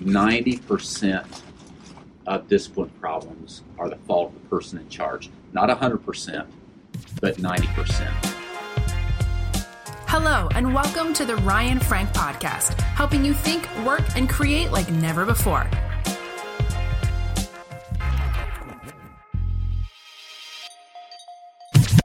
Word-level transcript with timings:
90% 0.00 1.42
of 2.26 2.46
discipline 2.46 2.90
problems 3.00 3.62
are 3.78 3.88
the 3.88 3.96
fault 3.96 4.32
of 4.32 4.42
the 4.42 4.48
person 4.48 4.78
in 4.78 4.88
charge. 4.88 5.28
Not 5.52 5.68
100%, 5.68 6.46
but 7.20 7.36
90%. 7.36 8.34
Hello, 10.06 10.48
and 10.54 10.72
welcome 10.72 11.12
to 11.14 11.24
the 11.24 11.34
Ryan 11.36 11.80
Frank 11.80 12.10
Podcast, 12.10 12.80
helping 12.80 13.24
you 13.24 13.34
think, 13.34 13.68
work, 13.84 14.04
and 14.16 14.28
create 14.28 14.70
like 14.70 14.88
never 14.90 15.26
before. 15.26 15.68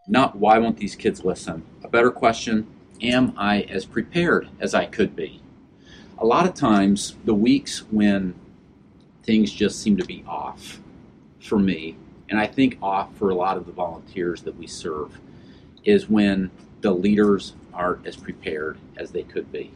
Not 0.07 0.36
why 0.36 0.57
won't 0.57 0.78
these 0.78 0.96
kids 0.96 1.23
listen? 1.23 1.64
A 1.84 1.88
better 1.88 2.12
question 2.12 2.66
am 3.02 3.34
I 3.38 3.62
as 3.64 3.86
prepared 3.86 4.50
as 4.60 4.73
I 4.73 4.86
could 4.86 5.16
be? 5.16 5.43
A 6.23 6.25
lot 6.25 6.45
of 6.45 6.53
times, 6.53 7.17
the 7.25 7.33
weeks 7.33 7.79
when 7.91 8.33
things 9.23 9.51
just 9.51 9.81
seem 9.81 9.97
to 9.97 10.05
be 10.05 10.23
off 10.25 10.79
for 11.41 11.59
me, 11.59 11.97
and 12.29 12.39
I 12.39 12.47
think 12.47 12.77
off 12.81 13.14
for 13.18 13.29
a 13.29 13.36
lot 13.36 13.57
of 13.57 13.65
the 13.65 13.73
volunteers 13.73 14.41
that 14.43 14.55
we 14.57 14.65
serve, 14.65 15.19
is 15.83 16.09
when 16.09 16.50
the 16.79 16.91
leaders 16.91 17.55
aren't 17.73 18.07
as 18.07 18.15
prepared 18.15 18.78
as 18.95 19.11
they 19.11 19.23
could 19.23 19.51
be. 19.51 19.73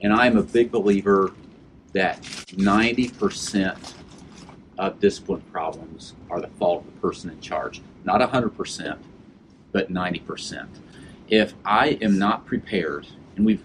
And 0.00 0.10
I'm 0.10 0.38
a 0.38 0.42
big 0.42 0.72
believer 0.72 1.34
that 1.92 2.22
90% 2.22 3.92
of 4.78 4.98
discipline 5.00 5.42
problems 5.52 6.14
are 6.30 6.40
the 6.40 6.48
fault 6.48 6.86
of 6.86 6.94
the 6.94 6.98
person 6.98 7.28
in 7.28 7.42
charge. 7.42 7.82
Not 8.04 8.22
100%, 8.22 8.96
but 9.70 9.92
90%. 9.92 10.66
If 11.28 11.52
I 11.62 11.98
am 12.00 12.18
not 12.18 12.46
prepared, 12.46 13.06
and 13.36 13.44
we've, 13.44 13.62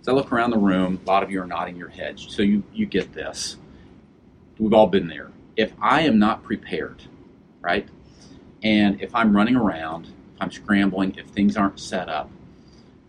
as 0.00 0.08
I 0.08 0.12
look 0.12 0.32
around 0.32 0.50
the 0.50 0.58
room, 0.58 1.00
a 1.04 1.08
lot 1.08 1.22
of 1.22 1.30
you 1.30 1.42
are 1.42 1.46
nodding 1.46 1.76
your 1.76 1.88
heads, 1.88 2.26
so 2.28 2.42
you, 2.42 2.62
you 2.72 2.86
get 2.86 3.12
this. 3.12 3.56
We've 4.58 4.72
all 4.72 4.86
been 4.86 5.08
there. 5.08 5.30
If 5.56 5.72
I 5.80 6.02
am 6.02 6.18
not 6.18 6.42
prepared, 6.42 7.02
right, 7.60 7.86
and 8.62 9.00
if 9.00 9.14
I'm 9.14 9.36
running 9.36 9.56
around, 9.56 10.06
if 10.06 10.40
I'm 10.40 10.50
scrambling, 10.50 11.14
if 11.16 11.26
things 11.26 11.56
aren't 11.56 11.78
set 11.78 12.08
up, 12.08 12.30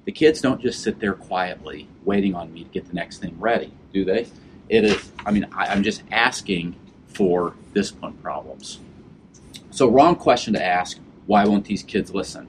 the 0.05 0.11
kids 0.11 0.41
don't 0.41 0.61
just 0.61 0.81
sit 0.81 0.99
there 0.99 1.13
quietly 1.13 1.87
waiting 2.03 2.35
on 2.35 2.51
me 2.51 2.63
to 2.63 2.69
get 2.69 2.87
the 2.87 2.93
next 2.93 3.19
thing 3.19 3.39
ready, 3.39 3.71
do 3.93 4.03
they? 4.03 4.27
It 4.67 4.83
is, 4.83 5.11
I 5.25 5.31
mean, 5.31 5.45
I, 5.53 5.67
I'm 5.67 5.83
just 5.83 6.03
asking 6.11 6.75
for 7.07 7.53
discipline 7.73 8.13
problems. 8.13 8.79
So, 9.69 9.89
wrong 9.89 10.15
question 10.15 10.53
to 10.53 10.63
ask 10.63 10.97
why 11.27 11.45
won't 11.45 11.65
these 11.65 11.83
kids 11.83 12.13
listen? 12.13 12.47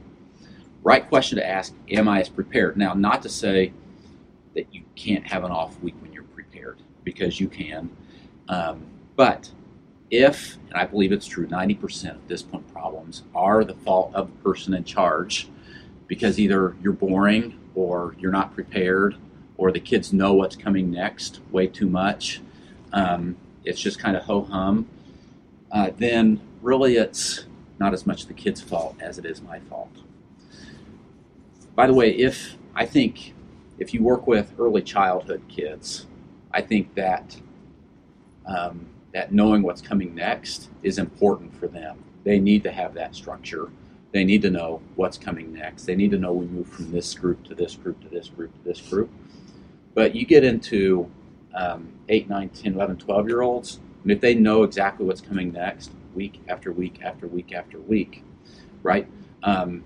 Right 0.83 1.09
question 1.09 1.39
to 1.39 1.47
ask 1.47 1.73
am 1.91 2.09
I 2.09 2.21
as 2.21 2.29
prepared? 2.29 2.77
Now, 2.77 2.95
not 2.95 3.23
to 3.23 3.29
say 3.29 3.73
that 4.55 4.73
you 4.75 4.83
can't 4.95 5.27
have 5.27 5.45
an 5.45 5.51
off 5.51 5.81
week 5.81 5.95
when 6.01 6.13
you're 6.13 6.23
prepared, 6.25 6.79
because 7.05 7.41
you 7.41 7.49
can. 7.49 7.91
Um, 8.49 8.83
but 9.17 9.51
if, 10.11 10.59
and 10.69 10.75
I 10.75 10.85
believe 10.87 11.11
it's 11.13 11.27
true, 11.27 11.47
90% 11.47 12.17
of 12.17 12.29
discipline 12.29 12.65
problems 12.65 13.23
are 13.35 13.65
the 13.65 13.75
fault 13.75 14.15
of 14.15 14.31
the 14.31 14.43
person 14.43 14.75
in 14.75 14.85
charge 14.85 15.49
because 16.07 16.39
either 16.39 16.77
you're 16.83 16.93
boring 16.93 17.59
or 17.75 18.15
you're 18.19 18.33
not 18.33 18.55
prepared 18.55 19.17
or 19.57 19.73
the 19.73 19.81
kids 19.81 20.13
know 20.13 20.35
what's 20.35 20.57
coming 20.57 20.91
next 20.91 21.41
way 21.51 21.67
too 21.67 21.89
much. 21.89 22.43
Um, 22.93 23.37
it's 23.65 23.81
just 23.81 23.99
kind 23.99 24.17
of 24.17 24.25
ho 24.25 24.43
hum. 24.43 24.87
Uh, 25.71 25.91
then 25.97 26.41
really 26.61 26.97
it's 26.97 27.47
not 27.79 27.95
as 27.95 28.07
much 28.07 28.27
the 28.27 28.35
kid's 28.35 28.61
fault 28.61 28.97
as 29.01 29.19
it 29.19 29.25
is 29.25 29.41
my 29.41 29.61
fault. 29.61 29.97
By 31.75 31.87
the 31.87 31.95
way, 31.95 32.11
if 32.11 32.57
I 32.75 32.85
think 32.85 33.33
if 33.83 33.93
you 33.93 34.01
work 34.01 34.29
with 34.29 34.55
early 34.61 34.81
childhood 34.81 35.43
kids, 35.49 36.07
I 36.53 36.61
think 36.61 36.95
that 36.95 37.37
um, 38.47 38.87
that 39.13 39.33
knowing 39.33 39.63
what's 39.63 39.83
coming 39.83 40.15
next 40.15 40.71
is 40.85 40.99
important 40.99 41.53
for 41.59 41.67
them. 41.67 41.99
They 42.23 42.39
need 42.39 42.63
to 42.63 42.71
have 42.71 42.95
that 42.95 43.17
structure. 43.17 43.71
They 44.13 44.23
need 44.23 44.41
to 44.43 44.51
know 44.51 44.81
what's 44.95 45.19
coming 45.19 45.53
next. 45.53 45.85
They 45.85 45.97
need 45.97 46.13
to 46.13 46.19
know 46.19 46.33
we 46.33 46.47
move 46.47 46.69
from 46.69 46.93
this 46.93 47.13
group 47.13 47.43
to 47.45 47.57
this 47.57 47.75
group 47.75 48.01
to 48.03 48.09
this 48.09 48.29
group 48.29 48.53
to 48.55 48.63
this 48.63 48.81
group. 48.81 49.11
But 49.95 50.15
you 50.15 50.27
get 50.27 50.45
into 50.45 51.11
um, 51.53 51.93
8, 52.09 52.29
9, 52.29 52.49
10, 52.51 52.75
11, 52.75 52.97
12 52.99 53.29
year 53.29 53.43
olds, 53.43 53.81
and 54.05 54.13
if 54.13 54.21
they 54.21 54.35
know 54.35 54.63
exactly 54.63 55.05
what's 55.05 55.21
coming 55.21 55.53
next, 55.53 55.91
week 56.15 56.41
after 56.49 56.71
week 56.73 57.01
after 57.03 57.27
week 57.27 57.53
after 57.53 57.81
week, 57.81 58.23
right? 58.85 59.09
Um, 59.43 59.83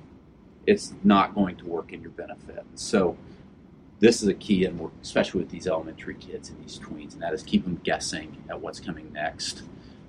it's 0.67 0.93
not 1.03 1.35
going 1.35 1.57
to 1.57 1.65
work 1.65 1.95
in 1.95 2.03
your 2.03 2.11
benefit. 2.11 2.65
So 2.75 3.17
this 3.99 4.23
is 4.23 4.29
a 4.29 4.35
key, 4.35 4.65
and 4.65 4.91
especially 5.03 5.41
with 5.41 5.51
these 5.51 5.67
elementary 5.67 6.15
kids 6.15 6.51
and 6.51 6.63
these 6.63 6.79
tweens, 6.79 7.15
and 7.15 7.23
that 7.23 7.33
is 7.33 7.43
keep 7.43 7.65
them 7.65 7.81
guessing 7.83 8.37
at 8.49 8.61
what's 8.61 8.81
coming 8.81 9.13
next. 9.13 9.63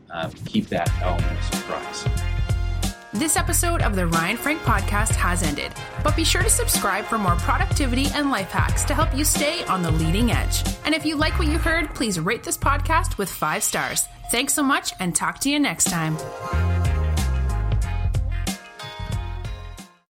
Um, 0.09 0.31
keep 0.45 0.67
that 0.67 0.89
element 1.01 1.31
of 1.31 1.43
surprise. 1.43 2.05
This 3.13 3.37
episode 3.37 3.81
of 3.81 3.95
the 3.95 4.05
Ryan 4.05 4.37
Frank 4.37 4.61
podcast 4.61 5.15
has 5.15 5.41
ended, 5.41 5.71
but 6.03 6.15
be 6.15 6.23
sure 6.23 6.43
to 6.43 6.49
subscribe 6.49 7.05
for 7.05 7.17
more 7.17 7.35
productivity 7.37 8.07
and 8.13 8.29
life 8.29 8.51
hacks 8.51 8.83
to 8.83 8.93
help 8.93 9.15
you 9.15 9.23
stay 9.23 9.63
on 9.65 9.81
the 9.81 9.91
leading 9.91 10.31
edge. 10.31 10.63
And 10.85 10.93
if 10.93 11.05
you 11.05 11.15
like 11.15 11.39
what 11.39 11.47
you 11.47 11.57
heard, 11.57 11.93
please 11.95 12.19
rate 12.19 12.43
this 12.43 12.57
podcast 12.57 13.17
with 13.17 13.29
five 13.29 13.63
stars. 13.63 14.07
Thanks 14.29 14.53
so 14.53 14.61
much 14.61 14.93
and 14.99 15.15
talk 15.15 15.39
to 15.39 15.49
you 15.49 15.57
next 15.57 15.85
time. 15.85 16.17